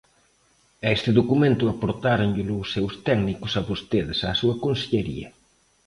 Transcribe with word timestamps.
E 0.85 0.87
este 0.97 1.11
documento 1.19 1.63
aportáronllelo 1.73 2.55
os 2.63 2.69
seus 2.75 2.93
técnicos 3.07 3.51
a 3.59 3.61
vostedes, 3.69 4.19
á 4.27 4.29
súa 4.41 4.55
consellería. 4.65 5.29